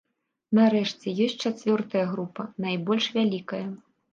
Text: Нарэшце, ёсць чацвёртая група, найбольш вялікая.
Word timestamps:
Нарэшце, 0.59 1.13
ёсць 1.25 1.43
чацвёртая 1.49 2.03
група, 2.15 2.49
найбольш 2.67 3.11
вялікая. 3.19 3.65